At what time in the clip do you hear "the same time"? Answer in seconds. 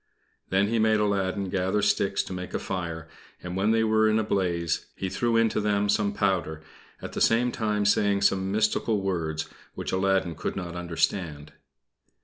7.13-7.85